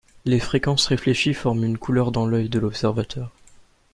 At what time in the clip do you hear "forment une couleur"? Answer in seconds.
1.35-2.11